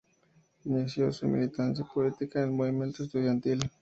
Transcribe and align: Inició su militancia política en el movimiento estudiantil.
Inició 0.65 1.13
su 1.13 1.27
militancia 1.27 1.85
política 1.85 2.39
en 2.39 2.45
el 2.45 2.55
movimiento 2.55 3.03
estudiantil. 3.03 3.59